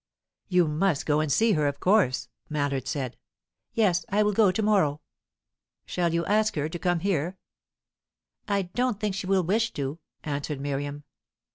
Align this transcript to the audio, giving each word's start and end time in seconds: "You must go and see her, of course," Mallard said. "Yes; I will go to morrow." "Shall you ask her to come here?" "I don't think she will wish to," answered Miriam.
"You 0.47 0.67
must 0.67 1.05
go 1.05 1.19
and 1.19 1.31
see 1.31 1.51
her, 1.51 1.67
of 1.67 1.79
course," 1.79 2.27
Mallard 2.49 2.87
said. 2.87 3.17
"Yes; 3.75 4.03
I 4.09 4.23
will 4.23 4.33
go 4.33 4.51
to 4.51 4.61
morrow." 4.63 5.01
"Shall 5.85 6.11
you 6.11 6.25
ask 6.25 6.55
her 6.55 6.67
to 6.67 6.79
come 6.79 7.01
here?" 7.01 7.37
"I 8.47 8.63
don't 8.63 8.99
think 8.99 9.13
she 9.13 9.27
will 9.27 9.43
wish 9.43 9.73
to," 9.73 9.99
answered 10.23 10.59
Miriam. 10.59 11.03